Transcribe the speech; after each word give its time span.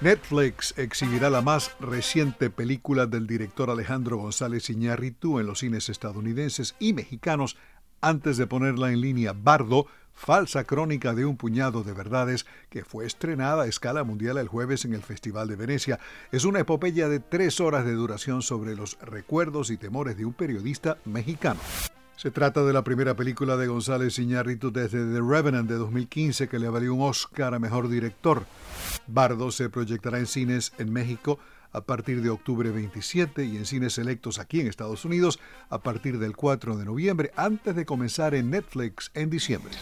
Netflix 0.00 0.72
exhibirá 0.78 1.28
la 1.28 1.42
más 1.42 1.72
reciente 1.78 2.48
película 2.48 3.04
del 3.04 3.26
director 3.26 3.68
Alejandro 3.68 4.16
González 4.16 4.70
Iñárritu 4.70 5.38
en 5.38 5.46
los 5.46 5.58
cines 5.58 5.90
estadounidenses 5.90 6.74
y 6.78 6.94
mexicanos 6.94 7.58
antes 8.00 8.38
de 8.38 8.46
ponerla 8.46 8.92
en 8.92 9.02
línea 9.02 9.34
Bardo, 9.34 9.86
falsa 10.14 10.64
crónica 10.64 11.12
de 11.12 11.26
un 11.26 11.36
puñado 11.36 11.82
de 11.82 11.92
verdades 11.92 12.46
que 12.70 12.82
fue 12.82 13.04
estrenada 13.04 13.64
a 13.64 13.66
escala 13.66 14.02
mundial 14.02 14.38
el 14.38 14.48
jueves 14.48 14.86
en 14.86 14.94
el 14.94 15.02
Festival 15.02 15.48
de 15.48 15.56
Venecia. 15.56 16.00
Es 16.32 16.46
una 16.46 16.60
epopeya 16.60 17.10
de 17.10 17.20
tres 17.20 17.60
horas 17.60 17.84
de 17.84 17.92
duración 17.92 18.40
sobre 18.40 18.74
los 18.74 18.98
recuerdos 19.02 19.68
y 19.68 19.76
temores 19.76 20.16
de 20.16 20.24
un 20.24 20.32
periodista 20.32 20.96
mexicano. 21.04 21.60
Se 22.20 22.30
trata 22.30 22.62
de 22.64 22.74
la 22.74 22.84
primera 22.84 23.16
película 23.16 23.56
de 23.56 23.66
González 23.66 24.18
Iñárritu 24.18 24.70
desde 24.70 25.10
The 25.10 25.22
Revenant 25.26 25.66
de 25.66 25.76
2015 25.76 26.48
que 26.48 26.58
le 26.58 26.68
valió 26.68 26.92
un 26.92 27.00
Oscar 27.00 27.54
a 27.54 27.58
Mejor 27.58 27.88
Director. 27.88 28.44
Bardo 29.06 29.50
se 29.50 29.70
proyectará 29.70 30.18
en 30.18 30.26
cines 30.26 30.74
en 30.76 30.92
México 30.92 31.38
a 31.72 31.80
partir 31.80 32.20
de 32.20 32.28
octubre 32.28 32.70
27 32.70 33.46
y 33.46 33.56
en 33.56 33.64
cines 33.64 33.94
selectos 33.94 34.38
aquí 34.38 34.60
en 34.60 34.66
Estados 34.66 35.06
Unidos 35.06 35.40
a 35.70 35.78
partir 35.78 36.18
del 36.18 36.36
4 36.36 36.76
de 36.76 36.84
noviembre 36.84 37.32
antes 37.36 37.74
de 37.74 37.86
comenzar 37.86 38.34
en 38.34 38.50
Netflix 38.50 39.10
en 39.14 39.30
diciembre. 39.30 39.72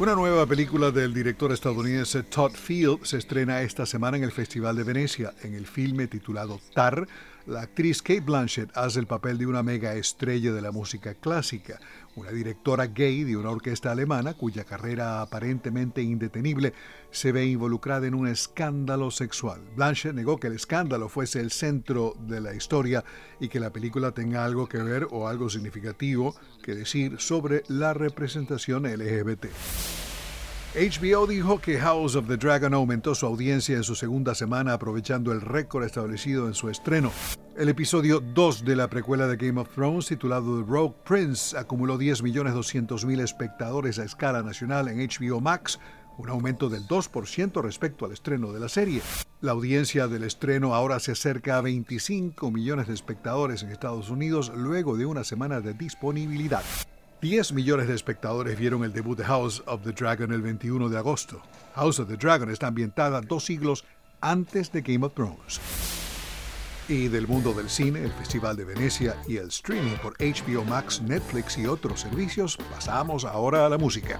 Una 0.00 0.14
nueva 0.14 0.46
película 0.46 0.90
del 0.90 1.12
director 1.12 1.52
estadounidense 1.52 2.22
Todd 2.22 2.52
Field 2.52 3.04
se 3.04 3.18
estrena 3.18 3.60
esta 3.60 3.84
semana 3.84 4.16
en 4.16 4.24
el 4.24 4.32
Festival 4.32 4.74
de 4.74 4.82
Venecia. 4.82 5.34
En 5.42 5.52
el 5.52 5.66
filme 5.66 6.06
titulado 6.06 6.58
Tar, 6.74 7.06
la 7.46 7.60
actriz 7.60 8.00
Kate 8.00 8.20
Blanchett 8.20 8.74
hace 8.74 8.98
el 8.98 9.06
papel 9.06 9.36
de 9.36 9.46
una 9.46 9.62
mega 9.62 9.94
estrella 9.94 10.52
de 10.52 10.62
la 10.62 10.72
música 10.72 11.14
clásica, 11.14 11.80
una 12.16 12.30
directora 12.30 12.86
gay 12.86 13.24
de 13.24 13.36
una 13.36 13.50
orquesta 13.50 13.90
alemana 13.90 14.34
cuya 14.34 14.64
carrera 14.64 15.20
aparentemente 15.20 16.00
indetenible 16.00 16.72
se 17.10 17.32
ve 17.32 17.44
involucrada 17.46 18.06
en 18.06 18.14
un 18.14 18.28
escándalo 18.28 19.10
sexual. 19.10 19.60
Blanchett 19.76 20.14
negó 20.14 20.38
que 20.38 20.46
el 20.46 20.54
escándalo 20.54 21.08
fuese 21.08 21.40
el 21.40 21.50
centro 21.50 22.14
de 22.26 22.40
la 22.40 22.54
historia 22.54 23.04
y 23.38 23.48
que 23.48 23.60
la 23.60 23.70
película 23.70 24.12
tenga 24.12 24.44
algo 24.44 24.66
que 24.66 24.78
ver 24.78 25.08
o 25.10 25.28
algo 25.28 25.50
significativo 25.50 26.34
que 26.62 26.74
decir 26.74 27.20
sobre 27.20 27.64
la 27.68 27.92
representación 27.92 28.84
LGBT. 28.84 29.46
HBO 30.72 31.26
dijo 31.26 31.60
que 31.60 31.80
House 31.80 32.14
of 32.14 32.28
the 32.28 32.36
Dragon 32.36 32.72
aumentó 32.74 33.16
su 33.16 33.26
audiencia 33.26 33.76
en 33.76 33.82
su 33.82 33.96
segunda 33.96 34.36
semana 34.36 34.74
aprovechando 34.74 35.32
el 35.32 35.40
récord 35.40 35.82
establecido 35.82 36.46
en 36.46 36.54
su 36.54 36.68
estreno. 36.68 37.10
El 37.56 37.68
episodio 37.68 38.20
2 38.20 38.64
de 38.64 38.76
la 38.76 38.88
precuela 38.88 39.26
de 39.26 39.36
Game 39.36 39.60
of 39.60 39.68
Thrones, 39.74 40.06
titulado 40.06 40.62
The 40.62 40.70
Rogue 40.70 40.94
Prince, 41.04 41.58
acumuló 41.58 41.98
10.200.000 41.98 43.20
espectadores 43.20 43.98
a 43.98 44.04
escala 44.04 44.44
nacional 44.44 44.86
en 44.86 44.98
HBO 44.98 45.40
Max, 45.40 45.80
un 46.18 46.28
aumento 46.28 46.68
del 46.68 46.86
2% 46.86 47.62
respecto 47.62 48.04
al 48.06 48.12
estreno 48.12 48.52
de 48.52 48.60
la 48.60 48.68
serie. 48.68 49.02
La 49.40 49.50
audiencia 49.50 50.06
del 50.06 50.22
estreno 50.22 50.76
ahora 50.76 51.00
se 51.00 51.10
acerca 51.12 51.58
a 51.58 51.62
25 51.62 52.48
millones 52.52 52.86
de 52.86 52.94
espectadores 52.94 53.64
en 53.64 53.70
Estados 53.70 54.08
Unidos 54.08 54.52
luego 54.54 54.96
de 54.96 55.06
una 55.06 55.24
semana 55.24 55.60
de 55.60 55.74
disponibilidad. 55.74 56.62
10 57.20 57.52
millones 57.52 57.86
de 57.86 57.94
espectadores 57.94 58.58
vieron 58.58 58.82
el 58.82 58.94
debut 58.94 59.18
de 59.18 59.24
House 59.24 59.62
of 59.66 59.82
the 59.82 59.92
Dragon 59.92 60.32
el 60.32 60.40
21 60.40 60.88
de 60.88 60.96
agosto. 60.96 61.42
House 61.74 61.98
of 61.98 62.08
the 62.08 62.16
Dragon 62.16 62.50
está 62.50 62.68
ambientada 62.68 63.20
dos 63.20 63.44
siglos 63.44 63.84
antes 64.22 64.72
de 64.72 64.80
Game 64.80 65.04
of 65.04 65.12
Thrones. 65.12 65.60
Y 66.88 67.08
del 67.08 67.28
mundo 67.28 67.52
del 67.52 67.68
cine, 67.68 68.02
el 68.02 68.12
Festival 68.12 68.56
de 68.56 68.64
Venecia 68.64 69.16
y 69.28 69.36
el 69.36 69.48
streaming 69.48 69.96
por 70.02 70.16
HBO 70.18 70.64
Max, 70.64 71.02
Netflix 71.02 71.58
y 71.58 71.66
otros 71.66 72.00
servicios, 72.00 72.56
pasamos 72.70 73.26
ahora 73.26 73.66
a 73.66 73.68
la 73.68 73.76
música. 73.76 74.18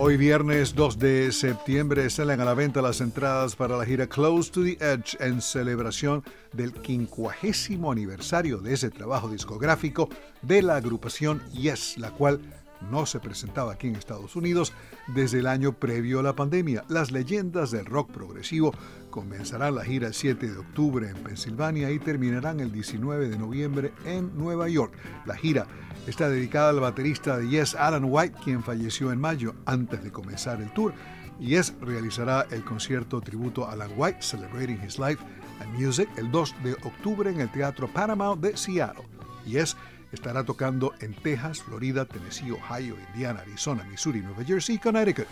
Hoy 0.00 0.16
viernes 0.16 0.76
2 0.76 0.98
de 0.98 1.32
septiembre 1.32 2.08
salen 2.08 2.40
a 2.40 2.44
la 2.44 2.54
venta 2.54 2.80
las 2.80 3.00
entradas 3.00 3.56
para 3.56 3.76
la 3.76 3.84
gira 3.84 4.06
Close 4.06 4.50
to 4.50 4.62
the 4.62 4.78
Edge 4.80 5.16
en 5.18 5.42
celebración 5.42 6.22
del 6.52 6.72
quincuagésimo 6.72 7.90
aniversario 7.90 8.58
de 8.58 8.74
ese 8.74 8.90
trabajo 8.90 9.28
discográfico 9.28 10.08
de 10.42 10.62
la 10.62 10.76
agrupación 10.76 11.42
Yes, 11.52 11.98
la 11.98 12.12
cual 12.12 12.40
no 12.90 13.06
se 13.06 13.20
presentaba 13.20 13.72
aquí 13.72 13.88
en 13.88 13.96
Estados 13.96 14.36
Unidos 14.36 14.72
desde 15.08 15.40
el 15.40 15.46
año 15.46 15.72
previo 15.72 16.20
a 16.20 16.22
la 16.22 16.34
pandemia. 16.34 16.84
Las 16.88 17.10
leyendas 17.10 17.70
del 17.70 17.84
rock 17.86 18.10
progresivo 18.10 18.72
comenzarán 19.10 19.74
la 19.74 19.84
gira 19.84 20.08
el 20.08 20.14
7 20.14 20.48
de 20.48 20.58
octubre 20.58 21.08
en 21.08 21.16
Pensilvania 21.16 21.90
y 21.90 21.98
terminarán 21.98 22.60
el 22.60 22.72
19 22.72 23.28
de 23.28 23.38
noviembre 23.38 23.92
en 24.04 24.36
Nueva 24.36 24.68
York. 24.68 24.92
La 25.26 25.36
gira 25.36 25.66
está 26.06 26.28
dedicada 26.28 26.70
al 26.70 26.80
baterista 26.80 27.36
de 27.36 27.48
Yes, 27.48 27.74
Alan 27.74 28.04
White, 28.06 28.38
quien 28.44 28.62
falleció 28.62 29.12
en 29.12 29.20
mayo 29.20 29.54
antes 29.66 30.02
de 30.02 30.12
comenzar 30.12 30.60
el 30.60 30.72
tour. 30.72 30.92
Yes 31.38 31.74
realizará 31.80 32.46
el 32.50 32.64
concierto 32.64 33.20
tributo 33.20 33.66
a 33.66 33.72
Alan 33.72 33.92
White, 33.96 34.22
Celebrating 34.22 34.80
His 34.84 34.98
Life 34.98 35.22
and 35.60 35.78
Music, 35.78 36.08
el 36.16 36.30
2 36.30 36.54
de 36.64 36.72
octubre 36.84 37.30
en 37.30 37.40
el 37.40 37.50
Teatro 37.50 37.88
Paramount 37.88 38.40
de 38.42 38.56
Seattle. 38.56 39.04
Yes 39.44 39.76
estará 40.12 40.44
tocando 40.44 40.94
en 41.00 41.14
Texas, 41.14 41.62
Florida, 41.62 42.04
Tennessee, 42.04 42.50
Ohio, 42.50 42.96
Indiana, 43.12 43.40
Arizona, 43.40 43.84
Missouri, 43.84 44.20
Nueva 44.20 44.44
Jersey 44.44 44.76
y 44.76 44.78
Connecticut. 44.78 45.26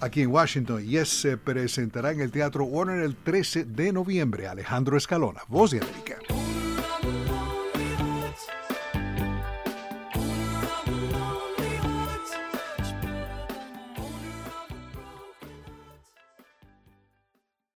Aquí 0.00 0.22
en 0.22 0.30
Washington, 0.30 0.84
Yes 0.84 1.08
se 1.08 1.36
presentará 1.36 2.12
en 2.12 2.20
el 2.20 2.30
Teatro 2.30 2.64
Warner 2.64 3.00
el 3.00 3.16
13 3.16 3.64
de 3.64 3.92
noviembre. 3.92 4.46
Alejandro 4.46 4.96
Escalona, 4.96 5.40
Voz 5.48 5.72
de 5.72 5.80
América. 5.80 6.27